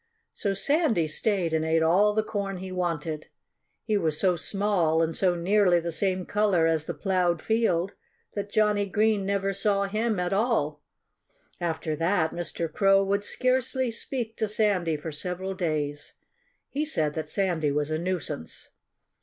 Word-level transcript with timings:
So 0.33 0.55
Sandy 0.55 1.07
stayed 1.07 1.53
and 1.53 1.63
ate 1.63 1.83
all 1.83 2.13
the 2.15 2.23
corn 2.23 2.57
he 2.57 2.71
wanted. 2.71 3.27
He 3.83 3.97
was 3.97 4.17
so 4.19 4.35
small 4.35 5.03
and 5.03 5.15
so 5.15 5.35
nearly 5.35 5.79
the 5.79 5.91
same 5.91 6.25
color 6.25 6.65
as 6.65 6.85
the 6.85 6.95
ploughed 6.95 7.39
field 7.39 7.93
that 8.33 8.51
Johnnie 8.51 8.87
Green 8.87 9.27
never 9.27 9.53
saw 9.53 9.83
him 9.83 10.19
at 10.19 10.33
all. 10.33 10.81
After 11.59 11.95
that 11.97 12.31
Mr. 12.31 12.67
Crow 12.67 13.03
would 13.03 13.23
scarcely 13.23 13.91
speak 13.91 14.35
to 14.37 14.47
Sandy 14.47 14.97
for 14.97 15.11
several 15.11 15.53
days. 15.53 16.13
He 16.67 16.83
said 16.83 17.13
that 17.13 17.29
Sandy 17.29 17.71
was 17.71 17.91
a 17.91 17.99
nuisance. 17.99 18.71